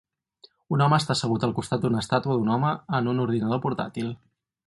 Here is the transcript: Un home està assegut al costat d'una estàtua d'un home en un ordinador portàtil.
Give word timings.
Un 0.75 0.83
home 0.85 0.97
està 1.01 1.13
assegut 1.17 1.45
al 1.47 1.53
costat 1.59 1.83
d'una 1.83 2.01
estàtua 2.05 2.39
d'un 2.39 2.49
home 2.55 2.73
en 3.01 3.13
un 3.13 3.23
ordinador 3.29 3.63
portàtil. 3.67 4.13